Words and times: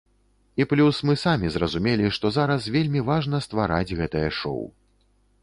І 0.63 0.65
плюс 0.69 1.01
мы 1.09 1.13
самі 1.23 1.51
зразумелі, 1.55 2.09
што 2.15 2.31
зараз 2.39 2.71
вельмі 2.77 3.05
важна 3.11 3.43
ствараць 3.49 3.95
гэтае 4.03 4.27
шоў. 4.41 4.59